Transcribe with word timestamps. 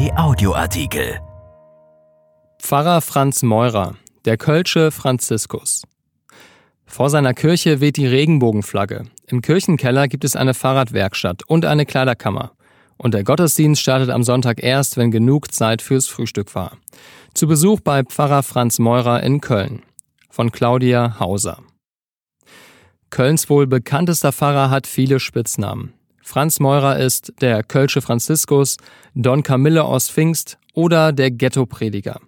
Kai 0.00 0.16
Audioartikel. 0.16 1.20
Pfarrer 2.58 3.02
Franz 3.02 3.42
Meurer, 3.42 3.96
der 4.24 4.38
Kölsche 4.38 4.90
Franziskus. 4.92 5.82
Vor 6.86 7.10
seiner 7.10 7.34
Kirche 7.34 7.82
weht 7.82 7.98
die 7.98 8.06
Regenbogenflagge. 8.06 9.04
Im 9.26 9.42
Kirchenkeller 9.42 10.08
gibt 10.08 10.24
es 10.24 10.36
eine 10.36 10.54
Fahrradwerkstatt 10.54 11.42
und 11.46 11.66
eine 11.66 11.84
Kleiderkammer. 11.84 12.52
Und 12.96 13.12
der 13.12 13.24
Gottesdienst 13.24 13.82
startet 13.82 14.08
am 14.08 14.22
Sonntag 14.22 14.62
erst, 14.62 14.96
wenn 14.96 15.10
genug 15.10 15.52
Zeit 15.52 15.82
fürs 15.82 16.06
Frühstück 16.06 16.54
war. 16.54 16.78
Zu 17.34 17.46
Besuch 17.46 17.80
bei 17.80 18.02
Pfarrer 18.02 18.42
Franz 18.42 18.78
Meurer 18.78 19.22
in 19.22 19.42
Köln. 19.42 19.82
Von 20.30 20.50
Claudia 20.50 21.20
Hauser. 21.20 21.58
Kölns 23.10 23.50
wohl 23.50 23.66
bekanntester 23.66 24.32
Pfarrer 24.32 24.70
hat 24.70 24.86
viele 24.86 25.20
Spitznamen. 25.20 25.92
Franz 26.30 26.60
Meurer 26.60 26.96
ist 26.96 27.32
der 27.40 27.64
Kölsche 27.64 28.00
Franziskus, 28.00 28.76
Don 29.16 29.42
Camille 29.42 29.82
aus 29.82 30.08
Pfingst 30.08 30.58
oder 30.74 31.10
der 31.10 31.32
Ghetto-Prediger. 31.32 32.20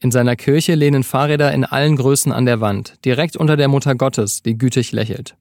In 0.00 0.10
seiner 0.10 0.36
Kirche 0.36 0.74
lehnen 0.74 1.02
Fahrräder 1.02 1.52
in 1.52 1.66
allen 1.66 1.96
Größen 1.96 2.32
an 2.32 2.46
der 2.46 2.62
Wand, 2.62 2.94
direkt 3.04 3.36
unter 3.36 3.58
der 3.58 3.68
Mutter 3.68 3.94
Gottes, 3.94 4.42
die 4.42 4.56
gütig 4.56 4.92
lächelt. 4.92 5.36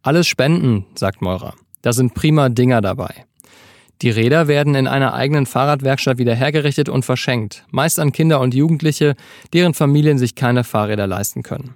Alles 0.00 0.26
Spenden, 0.26 0.86
sagt 0.94 1.20
Meurer. 1.20 1.52
Da 1.82 1.92
sind 1.92 2.14
prima 2.14 2.48
Dinger 2.48 2.80
dabei. 2.80 3.26
Die 4.00 4.08
Räder 4.08 4.48
werden 4.48 4.74
in 4.74 4.86
einer 4.86 5.12
eigenen 5.12 5.44
Fahrradwerkstatt 5.44 6.16
wieder 6.16 6.34
hergerichtet 6.34 6.88
und 6.88 7.04
verschenkt, 7.04 7.66
meist 7.70 8.00
an 8.00 8.12
Kinder 8.12 8.40
und 8.40 8.54
Jugendliche, 8.54 9.16
deren 9.52 9.74
Familien 9.74 10.16
sich 10.16 10.34
keine 10.34 10.64
Fahrräder 10.64 11.06
leisten 11.06 11.42
können. 11.42 11.74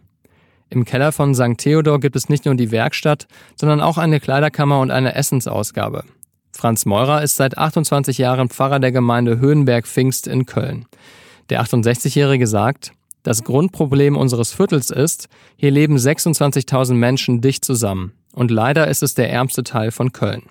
Im 0.71 0.85
Keller 0.85 1.13
von 1.13 1.35
St. 1.35 1.57
Theodor 1.57 2.01
gibt 2.01 2.17
es 2.17 2.29
nicht 2.29 2.45
nur 2.45 2.55
die 2.55 2.71
Werkstatt, 2.71 3.27
sondern 3.57 3.81
auch 3.81 3.99
eine 3.99 4.21
Kleiderkammer 4.21 4.81
und 4.81 4.91
eine 4.91 5.15
Essensausgabe. 5.15 6.05
Franz 6.53 6.85
Meurer 6.85 7.23
ist 7.23 7.37
seit 7.37 7.57
28 7.57 8.19
Jahren 8.19 8.49
Pfarrer 8.49 8.81
der 8.81 8.93
Gemeinde 8.93 9.39
Höhenberg-Pfingst 9.39 10.27
in 10.27 10.45
Köln. 10.45 10.87
Der 11.51 11.63
68-Jährige 11.63 12.47
sagt, 12.47 12.93
das 13.23 13.45
Grundproblem 13.45 14.17
unseres 14.17 14.53
Viertels 14.53 14.91
ist, 14.91 15.29
hier 15.57 15.71
leben 15.71 15.97
26.000 15.97 16.95
Menschen 16.95 17.41
dicht 17.41 17.65
zusammen. 17.65 18.13
Und 18.33 18.51
leider 18.51 18.89
ist 18.89 19.03
es 19.03 19.15
der 19.15 19.31
ärmste 19.31 19.65
Teil 19.65 19.91
von 19.91 20.13
Köln. 20.13 20.43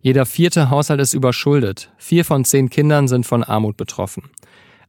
Jeder 0.00 0.24
vierte 0.24 0.70
Haushalt 0.70 1.00
ist 1.00 1.12
überschuldet. 1.12 1.90
Vier 1.98 2.24
von 2.24 2.44
zehn 2.44 2.70
Kindern 2.70 3.06
sind 3.06 3.26
von 3.26 3.44
Armut 3.44 3.76
betroffen. 3.76 4.30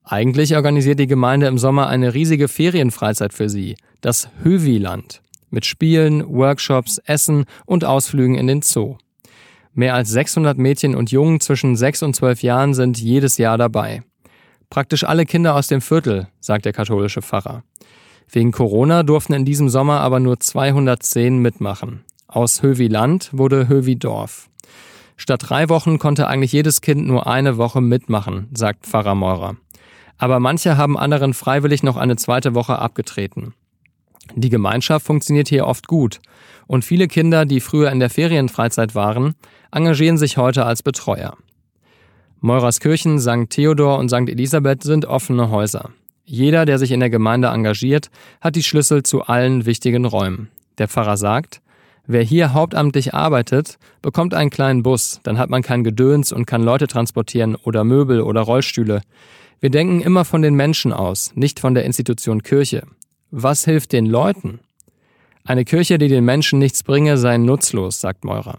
Eigentlich 0.03 0.55
organisiert 0.55 0.99
die 0.99 1.07
Gemeinde 1.07 1.47
im 1.47 1.57
Sommer 1.57 1.87
eine 1.87 2.13
riesige 2.13 2.47
Ferienfreizeit 2.47 3.33
für 3.33 3.49
sie, 3.49 3.77
das 4.01 4.29
Höviland, 4.43 5.21
mit 5.49 5.65
Spielen, 5.65 6.27
Workshops, 6.27 6.97
Essen 7.05 7.45
und 7.65 7.85
Ausflügen 7.85 8.35
in 8.35 8.47
den 8.47 8.61
Zoo. 8.61 8.97
Mehr 9.73 9.93
als 9.93 10.09
600 10.09 10.57
Mädchen 10.57 10.95
und 10.95 11.11
Jungen 11.11 11.39
zwischen 11.39 11.77
6 11.77 12.03
und 12.03 12.15
12 12.15 12.43
Jahren 12.43 12.73
sind 12.73 12.99
jedes 12.99 13.37
Jahr 13.37 13.57
dabei. 13.57 14.01
Praktisch 14.69 15.03
alle 15.03 15.25
Kinder 15.25 15.55
aus 15.55 15.67
dem 15.67 15.81
Viertel, 15.81 16.27
sagt 16.39 16.65
der 16.65 16.73
katholische 16.73 17.21
Pfarrer. 17.21 17.63
Wegen 18.29 18.51
Corona 18.51 19.03
durften 19.03 19.33
in 19.33 19.45
diesem 19.45 19.69
Sommer 19.69 19.99
aber 19.99 20.19
nur 20.19 20.39
210 20.39 21.37
mitmachen. 21.39 22.03
Aus 22.27 22.63
Höviland 22.63 23.29
wurde 23.33 23.67
Hövidorf. 23.67 24.49
Statt 25.17 25.43
drei 25.49 25.69
Wochen 25.69 25.99
konnte 25.99 26.27
eigentlich 26.27 26.53
jedes 26.53 26.81
Kind 26.81 27.05
nur 27.05 27.27
eine 27.27 27.57
Woche 27.57 27.81
mitmachen, 27.81 28.47
sagt 28.53 28.85
Pfarrer 28.87 29.15
Meurer. 29.15 29.57
Aber 30.21 30.39
manche 30.39 30.77
haben 30.77 30.99
anderen 30.99 31.33
freiwillig 31.33 31.81
noch 31.81 31.97
eine 31.97 32.15
zweite 32.15 32.53
Woche 32.53 32.77
abgetreten. 32.77 33.55
Die 34.35 34.49
Gemeinschaft 34.49 35.03
funktioniert 35.03 35.47
hier 35.47 35.65
oft 35.65 35.87
gut 35.87 36.19
und 36.67 36.85
viele 36.85 37.07
Kinder, 37.07 37.45
die 37.45 37.59
früher 37.59 37.91
in 37.91 37.99
der 37.99 38.11
Ferienfreizeit 38.11 38.93
waren, 38.93 39.33
engagieren 39.71 40.19
sich 40.19 40.37
heute 40.37 40.63
als 40.63 40.83
Betreuer. 40.83 41.37
Meurerskirchen, 42.39 43.19
St. 43.19 43.49
Theodor 43.49 43.97
und 43.97 44.09
St. 44.09 44.29
Elisabeth 44.29 44.83
sind 44.83 45.05
offene 45.05 45.49
Häuser. 45.49 45.89
Jeder, 46.23 46.65
der 46.65 46.77
sich 46.77 46.91
in 46.91 46.99
der 46.99 47.09
Gemeinde 47.09 47.47
engagiert, 47.47 48.11
hat 48.41 48.55
die 48.55 48.63
Schlüssel 48.63 49.01
zu 49.01 49.23
allen 49.23 49.65
wichtigen 49.65 50.05
Räumen. 50.05 50.49
Der 50.77 50.87
Pfarrer 50.87 51.17
sagt, 51.17 51.61
wer 52.05 52.21
hier 52.21 52.53
hauptamtlich 52.53 53.15
arbeitet, 53.15 53.79
bekommt 54.03 54.35
einen 54.35 54.51
kleinen 54.51 54.83
Bus, 54.83 55.19
dann 55.23 55.39
hat 55.39 55.49
man 55.49 55.63
kein 55.63 55.83
Gedöns 55.83 56.31
und 56.31 56.45
kann 56.45 56.61
Leute 56.61 56.85
transportieren 56.85 57.55
oder 57.55 57.83
Möbel 57.83 58.21
oder 58.21 58.41
Rollstühle. 58.41 59.01
Wir 59.63 59.69
denken 59.69 60.01
immer 60.01 60.25
von 60.25 60.41
den 60.41 60.55
Menschen 60.55 60.91
aus, 60.91 61.33
nicht 61.35 61.59
von 61.59 61.75
der 61.75 61.85
Institution 61.85 62.41
Kirche. 62.41 62.81
Was 63.29 63.63
hilft 63.63 63.91
den 63.91 64.07
Leuten? 64.07 64.59
Eine 65.45 65.65
Kirche, 65.65 65.99
die 65.99 66.07
den 66.07 66.25
Menschen 66.25 66.57
nichts 66.57 66.81
bringe, 66.81 67.15
sei 67.19 67.37
nutzlos, 67.37 68.01
sagt 68.01 68.25
Meurer. 68.25 68.57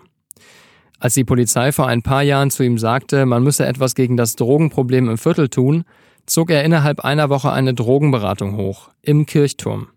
Als 1.01 1.15
die 1.15 1.25
Polizei 1.25 1.73
vor 1.73 1.89
ein 1.89 2.03
paar 2.03 2.23
Jahren 2.23 2.53
zu 2.53 2.63
ihm 2.63 2.79
sagte, 2.79 3.27
man 3.27 3.43
müsse 3.43 3.67
etwas 3.67 3.97
gegen 3.97 4.17
das 4.17 4.37
Drogenproblem 4.37 5.09
im 5.09 5.19
Viertel 5.19 5.49
tun, 5.49 5.83
zog 6.27 6.53
er 6.53 6.63
innerhalb 6.63 7.01
einer 7.01 7.31
Woche 7.31 7.51
eine 7.51 7.75
Drogenberatung 7.75 8.57
hoch, 8.57 8.91
im 9.03 9.27
Kirchturm. 9.27 9.89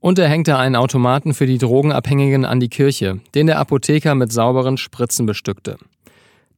Und 0.00 0.18
er 0.18 0.28
hängte 0.28 0.56
einen 0.56 0.74
Automaten 0.74 1.34
für 1.34 1.46
die 1.46 1.58
Drogenabhängigen 1.58 2.44
an 2.44 2.58
die 2.58 2.68
Kirche, 2.68 3.20
den 3.36 3.46
der 3.46 3.60
Apotheker 3.60 4.16
mit 4.16 4.32
sauberen 4.32 4.76
Spritzen 4.76 5.24
bestückte. 5.24 5.78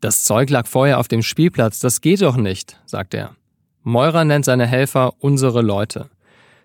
Das 0.01 0.25
Zeug 0.25 0.49
lag 0.49 0.67
vorher 0.67 0.99
auf 0.99 1.09
dem 1.09 1.23
Spielplatz, 1.23 1.79
das 1.81 2.01
geht 2.01 2.23
doch 2.23 2.37
nicht, 2.37 2.81
sagt 2.87 3.13
er. 3.13 3.37
Meurer 3.83 4.25
nennt 4.25 4.47
seine 4.47 4.67
Helfer 4.67 5.13
unsere 5.19 5.61
Leute. 5.61 6.09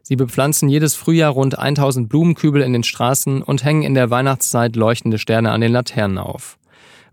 Sie 0.03 0.15
bepflanzen 0.15 0.69
jedes 0.69 0.95
Frühjahr 0.95 1.31
rund 1.31 1.59
1000 1.59 2.07
Blumenkübel 2.07 2.61
in 2.61 2.71
den 2.71 2.83
Straßen 2.83 3.41
und 3.41 3.63
hängen 3.63 3.83
in 3.83 3.93
der 3.93 4.09
Weihnachtszeit 4.09 4.75
leuchtende 4.75 5.17
Sterne 5.17 5.51
an 5.51 5.61
den 5.61 5.71
Laternen 5.71 6.17
auf. 6.17 6.57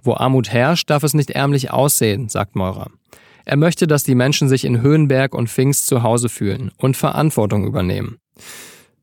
Wo 0.02 0.14
Armut 0.14 0.50
herrscht, 0.50 0.90
darf 0.90 1.02
es 1.02 1.14
nicht 1.14 1.30
ärmlich 1.30 1.70
aussehen, 1.70 2.28
sagt 2.28 2.54
Meurer. 2.54 2.88
Er 3.44 3.56
möchte, 3.56 3.86
dass 3.86 4.04
die 4.04 4.14
Menschen 4.14 4.48
sich 4.48 4.64
in 4.64 4.80
Höhenberg 4.80 5.34
und 5.34 5.48
Pfingst 5.48 5.86
zu 5.86 6.02
Hause 6.02 6.28
fühlen 6.28 6.70
und 6.76 6.96
Verantwortung 6.96 7.64
übernehmen. 7.64 8.18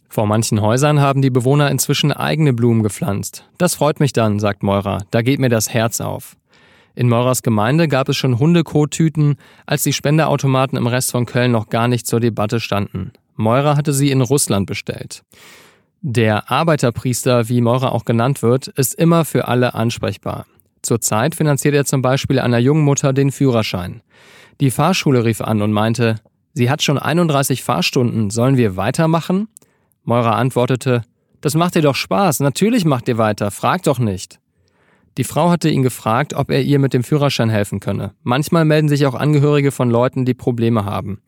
Vor 0.07 0.25
manchen 0.25 0.61
Häusern 0.61 1.01
haben 1.01 1.21
die 1.21 1.29
Bewohner 1.29 1.69
inzwischen 1.69 2.11
eigene 2.11 2.53
Blumen 2.53 2.83
gepflanzt. 2.83 3.45
Das 3.57 3.75
freut 3.75 3.99
mich 3.99 4.13
dann, 4.13 4.39
sagt 4.39 4.63
Meurer, 4.63 5.03
da 5.11 5.21
geht 5.21 5.39
mir 5.39 5.49
das 5.49 5.69
Herz 5.69 5.99
auf. 6.01 6.35
In 6.99 7.07
Meurers 7.07 7.43
Gemeinde 7.43 7.87
gab 7.87 8.09
es 8.09 8.17
schon 8.17 8.39
Hundekottüten, 8.39 9.37
als 9.65 9.83
die 9.83 9.93
Spendeautomaten 9.93 10.77
im 10.77 10.85
Rest 10.85 11.11
von 11.11 11.25
Köln 11.25 11.53
noch 11.53 11.69
gar 11.69 11.87
nicht 11.87 12.05
zur 12.05 12.19
Debatte 12.19 12.59
standen. 12.59 13.13
Meurer 13.37 13.77
hatte 13.77 13.93
sie 13.93 14.11
in 14.11 14.19
Russland 14.19 14.65
bestellt. 14.65 15.23
Der 16.01 16.51
Arbeiterpriester, 16.51 17.47
wie 17.47 17.61
Meurer 17.61 17.93
auch 17.93 18.03
genannt 18.03 18.41
wird, 18.41 18.67
ist 18.67 18.95
immer 18.95 19.23
für 19.23 19.47
alle 19.47 19.75
ansprechbar. 19.75 20.45
Zurzeit 20.81 21.35
finanziert 21.35 21.73
er 21.73 21.85
zum 21.85 22.01
Beispiel 22.01 22.37
einer 22.37 22.59
jungen 22.59 22.83
Mutter 22.83 23.13
den 23.13 23.31
Führerschein. 23.31 24.01
Die 24.59 24.69
Fahrschule 24.69 25.23
rief 25.23 25.39
an 25.39 25.61
und 25.61 25.71
meinte, 25.71 26.15
sie 26.53 26.69
hat 26.69 26.83
schon 26.83 26.97
31 26.97 27.63
Fahrstunden, 27.63 28.29
sollen 28.29 28.57
wir 28.57 28.75
weitermachen? 28.75 29.47
Meurer 30.03 30.35
antwortete, 30.35 31.03
das 31.39 31.55
macht 31.55 31.75
dir 31.75 31.81
doch 31.81 31.95
Spaß, 31.95 32.41
natürlich 32.41 32.83
macht 32.83 33.07
ihr 33.07 33.17
weiter, 33.17 33.51
frag 33.51 33.83
doch 33.83 33.99
nicht. 33.99 34.41
Die 35.17 35.23
Frau 35.23 35.49
hatte 35.49 35.69
ihn 35.69 35.83
gefragt, 35.83 36.33
ob 36.33 36.51
er 36.51 36.61
ihr 36.61 36.79
mit 36.79 36.93
dem 36.93 37.03
Führerschein 37.03 37.49
helfen 37.49 37.79
könne. 37.79 38.13
Manchmal 38.23 38.65
melden 38.65 38.89
sich 38.89 39.05
auch 39.05 39.15
Angehörige 39.15 39.71
von 39.71 39.89
Leuten, 39.89 40.25
die 40.25 40.33
Probleme 40.33 40.85
haben. 40.85 41.21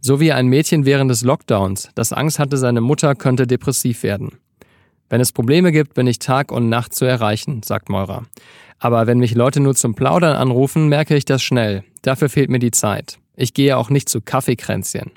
So 0.00 0.20
wie 0.20 0.32
ein 0.32 0.46
Mädchen 0.46 0.84
während 0.84 1.10
des 1.10 1.22
Lockdowns, 1.22 1.90
das 1.94 2.12
Angst 2.12 2.38
hatte, 2.38 2.56
seine 2.56 2.80
Mutter 2.80 3.14
könnte 3.14 3.46
depressiv 3.46 4.02
werden. 4.02 4.38
Wenn 5.08 5.20
es 5.20 5.32
Probleme 5.32 5.72
gibt, 5.72 5.94
bin 5.94 6.06
ich 6.06 6.18
Tag 6.18 6.52
und 6.52 6.68
Nacht 6.68 6.94
zu 6.94 7.04
erreichen, 7.04 7.62
sagt 7.62 7.88
Meurer. 7.88 8.26
Aber 8.78 9.06
wenn 9.06 9.18
mich 9.18 9.34
Leute 9.34 9.60
nur 9.60 9.74
zum 9.74 9.94
Plaudern 9.94 10.36
anrufen, 10.36 10.88
merke 10.88 11.16
ich 11.16 11.24
das 11.24 11.42
schnell. 11.42 11.82
Dafür 12.02 12.28
fehlt 12.28 12.50
mir 12.50 12.60
die 12.60 12.70
Zeit. 12.70 13.18
Ich 13.34 13.54
gehe 13.54 13.76
auch 13.76 13.90
nicht 13.90 14.08
zu 14.08 14.20
Kaffeekränzchen. 14.20 15.10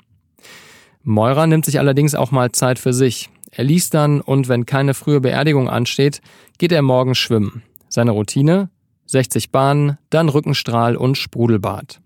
Meurer 1.02 1.46
nimmt 1.46 1.64
sich 1.64 1.78
allerdings 1.78 2.14
auch 2.14 2.30
mal 2.30 2.52
Zeit 2.52 2.78
für 2.78 2.92
sich. 2.92 3.30
Er 3.50 3.64
liest 3.64 3.94
dann 3.94 4.20
und 4.20 4.48
wenn 4.48 4.66
keine 4.66 4.94
frühe 4.94 5.20
Beerdigung 5.20 5.68
ansteht, 5.68 6.20
geht 6.58 6.72
er 6.72 6.82
morgens 6.82 7.18
schwimmen. 7.18 7.62
Seine 7.92 8.12
Routine? 8.12 8.70
60 9.04 9.50
Bahnen, 9.50 9.98
dann 10.08 10.30
Rückenstrahl 10.30 10.96
und 10.96 11.18
Sprudelbad. 11.18 12.00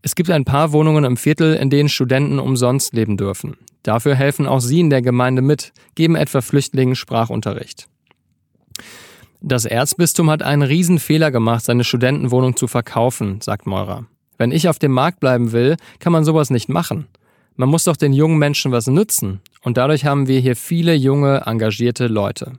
Es 0.00 0.14
gibt 0.14 0.30
ein 0.30 0.46
paar 0.46 0.72
Wohnungen 0.72 1.04
im 1.04 1.18
Viertel, 1.18 1.52
in 1.52 1.68
denen 1.68 1.90
Studenten 1.90 2.38
umsonst 2.38 2.94
leben 2.94 3.18
dürfen. 3.18 3.58
Dafür 3.82 4.14
helfen 4.14 4.46
auch 4.46 4.60
Sie 4.60 4.80
in 4.80 4.88
der 4.88 5.02
Gemeinde 5.02 5.42
mit, 5.42 5.74
geben 5.96 6.16
etwa 6.16 6.40
Flüchtlingen 6.40 6.96
Sprachunterricht. 6.96 7.88
Das 9.42 9.66
Erzbistum 9.66 10.30
hat 10.30 10.42
einen 10.42 10.62
Riesenfehler 10.62 11.30
gemacht, 11.30 11.64
seine 11.64 11.84
Studentenwohnung 11.84 12.56
zu 12.56 12.66
verkaufen, 12.66 13.42
sagt 13.42 13.66
Meurer. 13.66 14.06
Wenn 14.38 14.50
ich 14.50 14.66
auf 14.66 14.78
dem 14.78 14.92
Markt 14.92 15.20
bleiben 15.20 15.52
will, 15.52 15.76
kann 15.98 16.14
man 16.14 16.24
sowas 16.24 16.48
nicht 16.48 16.70
machen. 16.70 17.06
Man 17.56 17.68
muss 17.68 17.84
doch 17.84 17.98
den 17.98 18.14
jungen 18.14 18.38
Menschen 18.38 18.72
was 18.72 18.86
nützen. 18.86 19.42
Und 19.60 19.76
dadurch 19.76 20.06
haben 20.06 20.26
wir 20.26 20.40
hier 20.40 20.56
viele 20.56 20.94
junge, 20.94 21.42
engagierte 21.44 22.06
Leute. 22.06 22.58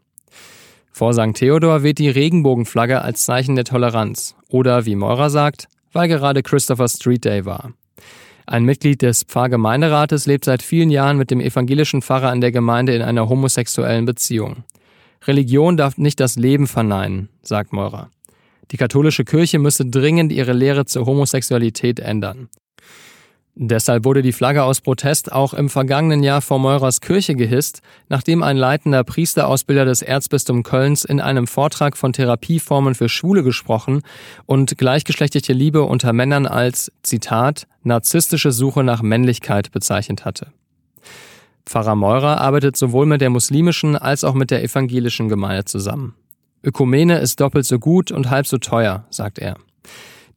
Vor 0.97 1.13
St. 1.13 1.35
Theodor 1.35 1.83
weht 1.83 1.99
die 1.99 2.09
Regenbogenflagge 2.09 3.03
als 3.03 3.23
Zeichen 3.23 3.53
der 3.53 3.65
Toleranz. 3.65 4.33
Oder, 4.49 4.87
wie 4.87 4.95
Meurer 4.95 5.29
sagt, 5.29 5.67
weil 5.93 6.07
gerade 6.07 6.41
Christopher 6.41 6.87
Street 6.87 7.23
Day 7.23 7.45
war. 7.45 7.73
Ein 8.47 8.63
Mitglied 8.63 9.03
des 9.03 9.21
Pfarrgemeinderates 9.21 10.25
lebt 10.25 10.45
seit 10.45 10.63
vielen 10.63 10.89
Jahren 10.89 11.19
mit 11.19 11.29
dem 11.29 11.39
evangelischen 11.39 12.01
Pfarrer 12.01 12.33
in 12.33 12.41
der 12.41 12.51
Gemeinde 12.51 12.95
in 12.95 13.03
einer 13.03 13.29
homosexuellen 13.29 14.05
Beziehung. 14.05 14.63
Religion 15.27 15.77
darf 15.77 15.99
nicht 15.99 16.19
das 16.19 16.35
Leben 16.35 16.65
verneinen, 16.65 17.29
sagt 17.43 17.73
Meurer. 17.73 18.09
Die 18.71 18.77
katholische 18.77 19.23
Kirche 19.23 19.59
müsse 19.59 19.85
dringend 19.85 20.31
ihre 20.31 20.53
Lehre 20.53 20.85
zur 20.85 21.05
Homosexualität 21.05 21.99
ändern. 21.99 22.49
Deshalb 23.59 24.05
wurde 24.05 24.21
die 24.21 24.33
Flagge 24.33 24.61
aus 24.61 24.81
Protest 24.81 25.31
auch 25.31 25.55
im 25.55 25.67
vergangenen 25.67 26.21
Jahr 26.21 26.41
vor 26.41 26.59
Meurers 26.59 27.01
Kirche 27.01 27.33
gehisst, 27.33 27.81
nachdem 28.07 28.43
ein 28.43 28.55
leitender 28.55 29.03
Priesterausbilder 29.03 29.83
des 29.83 30.03
Erzbistums 30.03 30.63
Kölns 30.63 31.03
in 31.03 31.19
einem 31.19 31.47
Vortrag 31.47 31.97
von 31.97 32.13
Therapieformen 32.13 32.93
für 32.93 33.09
Schwule 33.09 33.41
gesprochen 33.41 34.03
und 34.45 34.77
gleichgeschlechtliche 34.77 35.53
Liebe 35.53 35.81
unter 35.81 36.13
Männern 36.13 36.45
als, 36.45 36.91
Zitat, 37.01 37.65
narzisstische 37.81 38.51
Suche 38.51 38.83
nach 38.83 39.01
Männlichkeit 39.01 39.71
bezeichnet 39.71 40.23
hatte. 40.23 40.51
Pfarrer 41.65 41.95
Meurer 41.95 42.39
arbeitet 42.39 42.77
sowohl 42.77 43.07
mit 43.07 43.21
der 43.21 43.31
muslimischen 43.31 43.95
als 43.95 44.23
auch 44.23 44.35
mit 44.35 44.51
der 44.51 44.63
evangelischen 44.63 45.29
Gemeinde 45.29 45.65
zusammen. 45.65 46.13
Ökumene 46.61 47.17
ist 47.17 47.39
doppelt 47.39 47.65
so 47.65 47.79
gut 47.79 48.11
und 48.11 48.29
halb 48.29 48.45
so 48.45 48.59
teuer, 48.59 49.05
sagt 49.09 49.39
er. 49.39 49.57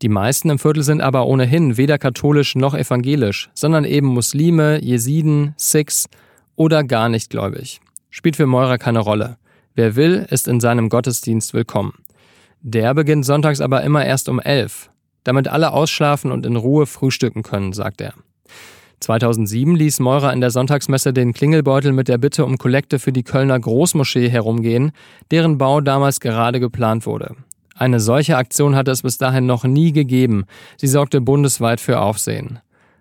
Die 0.02 0.08
meisten 0.08 0.48
im 0.48 0.58
Viertel 0.58 0.82
sind 0.82 1.02
aber 1.02 1.26
ohnehin 1.26 1.76
weder 1.76 1.98
katholisch 1.98 2.54
noch 2.54 2.74
evangelisch, 2.74 3.50
sondern 3.52 3.84
eben 3.84 4.06
Muslime, 4.06 4.82
Jesiden, 4.82 5.52
Sikhs 5.58 6.08
oder 6.56 6.84
gar 6.84 7.10
nicht 7.10 7.28
gläubig. 7.28 7.80
Spielt 8.08 8.36
für 8.36 8.46
Meurer 8.46 8.78
keine 8.78 9.00
Rolle. 9.00 9.36
Wer 9.74 9.96
will, 9.96 10.26
ist 10.30 10.48
in 10.48 10.58
seinem 10.58 10.88
Gottesdienst 10.88 11.52
willkommen. 11.52 11.92
Der 12.62 12.94
beginnt 12.94 13.26
sonntags 13.26 13.60
aber 13.60 13.82
immer 13.82 14.04
erst 14.04 14.30
um 14.30 14.40
elf, 14.40 14.90
damit 15.22 15.48
alle 15.48 15.72
ausschlafen 15.72 16.32
und 16.32 16.46
in 16.46 16.56
Ruhe 16.56 16.86
frühstücken 16.86 17.42
können, 17.42 17.74
sagt 17.74 18.00
er. 18.00 18.14
2007 19.00 19.76
ließ 19.76 20.00
Meurer 20.00 20.32
in 20.32 20.40
der 20.40 20.50
Sonntagsmesse 20.50 21.12
den 21.12 21.32
Klingelbeutel 21.34 21.92
mit 21.92 22.08
der 22.08 22.18
Bitte 22.18 22.44
um 22.46 22.58
Kollekte 22.58 22.98
für 22.98 23.12
die 23.12 23.22
Kölner 23.22 23.58
Großmoschee 23.58 24.28
herumgehen, 24.28 24.92
deren 25.30 25.58
Bau 25.58 25.80
damals 25.80 26.20
gerade 26.20 26.58
geplant 26.58 27.06
wurde. 27.06 27.34
Eine 27.80 27.98
solche 27.98 28.36
Aktion 28.36 28.76
hatte 28.76 28.90
es 28.90 29.00
bis 29.00 29.16
dahin 29.16 29.46
noch 29.46 29.64
nie 29.64 29.92
gegeben. 29.92 30.44
Sie 30.76 30.86
sorgte 30.86 31.22
bundesweit 31.22 31.80
für 31.80 31.98
Aufsehen. 31.98 32.58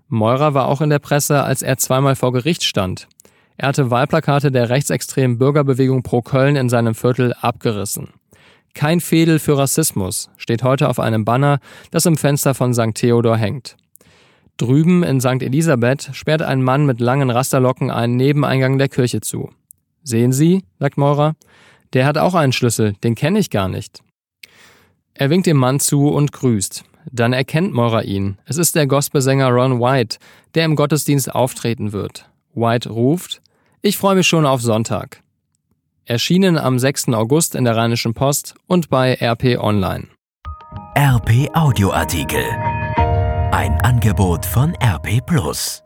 Meurer 0.07 0.53
war 0.53 0.69
auch 0.69 0.79
in 0.79 0.89
der 0.89 0.99
Presse, 0.99 1.43
als 1.43 1.61
er 1.61 1.75
zweimal 1.75 2.15
vor 2.15 2.31
Gericht 2.31 2.63
stand. 2.63 3.09
Er 3.57 3.67
hatte 3.67 3.91
Wahlplakate 3.91 4.53
der 4.53 4.69
rechtsextremen 4.69 5.37
Bürgerbewegung 5.37 6.01
Pro 6.01 6.21
Köln 6.21 6.55
in 6.55 6.69
seinem 6.69 6.95
Viertel 6.95 7.33
abgerissen. 7.41 8.13
Kein 8.73 9.01
Fädel 9.01 9.39
für 9.39 9.57
Rassismus 9.57 10.29
steht 10.37 10.63
heute 10.63 10.87
auf 10.87 11.01
einem 11.01 11.25
Banner, 11.25 11.59
das 11.91 12.05
im 12.05 12.15
Fenster 12.15 12.53
von 12.53 12.73
St. 12.73 12.95
Theodor 12.95 13.35
hängt. 13.35 13.75
Drüben 14.55 15.03
in 15.03 15.19
St. 15.19 15.43
Elisabeth 15.43 16.11
sperrt 16.13 16.41
ein 16.41 16.63
Mann 16.63 16.85
mit 16.85 17.01
langen 17.01 17.31
Rasterlocken 17.31 17.91
einen 17.91 18.15
Nebeneingang 18.15 18.77
der 18.77 18.87
Kirche 18.87 19.19
zu. 19.19 19.49
Sehen 20.03 20.31
Sie, 20.31 20.63
sagt 20.79 20.97
Meurer, 20.97 21.35
der 21.91 22.05
hat 22.05 22.17
auch 22.17 22.33
einen 22.33 22.53
Schlüssel, 22.53 22.93
den 23.03 23.15
kenne 23.15 23.39
ich 23.39 23.49
gar 23.49 23.67
nicht. 23.67 24.01
Er 25.19 25.29
winkt 25.29 25.47
dem 25.47 25.57
Mann 25.57 25.81
zu 25.81 26.07
und 26.07 26.31
grüßt. 26.31 26.85
Dann 27.11 27.33
erkennt 27.33 27.73
Meurer 27.73 28.05
ihn. 28.05 28.37
Es 28.45 28.55
ist 28.55 28.73
der 28.77 28.87
Gospelsänger 28.87 29.49
Ron 29.49 29.81
White, 29.81 30.17
der 30.55 30.63
im 30.63 30.77
Gottesdienst 30.77 31.35
auftreten 31.35 31.91
wird. 31.91 32.29
White 32.53 32.89
ruft, 32.89 33.41
ich 33.81 33.97
freue 33.97 34.15
mich 34.15 34.27
schon 34.27 34.45
auf 34.45 34.61
Sonntag. 34.61 35.21
Erschienen 36.05 36.57
am 36.57 36.79
6. 36.79 37.09
August 37.09 37.53
in 37.55 37.65
der 37.65 37.75
Rheinischen 37.75 38.13
Post 38.13 38.55
und 38.65 38.89
bei 38.89 39.17
RP 39.21 39.59
Online. 39.59 40.07
RP 40.97 41.49
Audioartikel. 41.53 42.45
Ein 43.51 43.73
Angebot 43.81 44.45
von 44.45 44.73
RP 44.81 45.19
Plus. 45.25 45.83